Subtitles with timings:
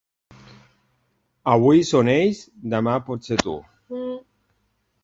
[1.57, 2.41] Avui són ells,
[2.75, 3.59] demà pots ser tu.